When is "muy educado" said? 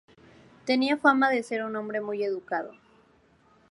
2.01-2.73